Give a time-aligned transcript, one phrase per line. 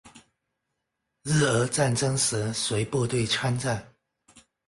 [1.21, 3.87] 日俄战争时随部队参战。